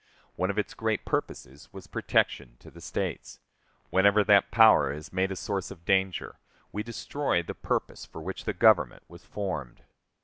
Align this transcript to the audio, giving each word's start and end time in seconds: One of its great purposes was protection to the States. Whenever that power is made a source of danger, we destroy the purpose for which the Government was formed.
One 0.35 0.49
of 0.49 0.57
its 0.57 0.73
great 0.73 1.05
purposes 1.05 1.69
was 1.71 1.85
protection 1.85 2.55
to 2.57 2.71
the 2.71 2.81
States. 2.81 3.39
Whenever 3.91 4.23
that 4.23 4.49
power 4.49 4.91
is 4.91 5.13
made 5.13 5.31
a 5.31 5.35
source 5.35 5.69
of 5.69 5.85
danger, 5.85 6.39
we 6.71 6.81
destroy 6.81 7.43
the 7.43 7.53
purpose 7.53 8.03
for 8.03 8.19
which 8.19 8.45
the 8.45 8.53
Government 8.53 9.03
was 9.07 9.23
formed. 9.23 9.83